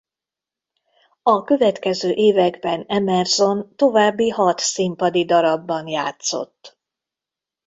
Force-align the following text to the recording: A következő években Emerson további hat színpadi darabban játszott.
A 1.23 1.41
következő 1.43 2.11
években 2.11 2.83
Emerson 2.87 3.75
további 3.75 4.29
hat 4.29 4.59
színpadi 4.59 5.25
darabban 5.25 5.87
játszott. 5.87 6.79